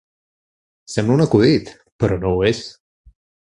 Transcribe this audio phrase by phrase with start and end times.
[0.93, 1.71] Sembla un acudit,
[2.05, 2.65] però no ho és.